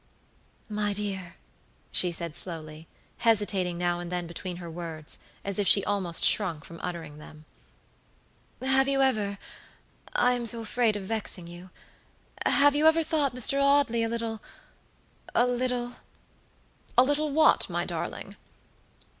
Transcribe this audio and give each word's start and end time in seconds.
"My 0.67 0.93
dear," 0.93 1.35
she 1.91 2.11
said, 2.11 2.35
slowly, 2.35 2.87
hesitating 3.19 3.77
now 3.77 3.99
and 3.99 4.11
then 4.11 4.25
between 4.25 4.55
her 4.55 4.67
words, 4.67 5.19
as 5.45 5.59
if 5.59 5.67
she 5.67 5.83
almost 5.83 6.25
shrunk 6.25 6.65
from 6.65 6.79
uttering 6.81 7.19
them, 7.19 7.45
"have 8.63 8.87
you 8.87 8.97
everI 9.01 9.37
am 10.15 10.47
so 10.47 10.59
afraid 10.61 10.95
of 10.95 11.03
vexing 11.03 11.45
youhave 11.45 12.73
you 12.73 12.87
ever 12.87 13.03
thought 13.03 13.35
Mr. 13.35 13.61
Audley 13.61 14.01
a 14.01 14.09
littlea 14.09 14.39
little" 15.37 15.97
"A 16.97 17.03
little 17.03 17.29
what, 17.29 17.69
my 17.69 17.85
darling?" 17.85 18.35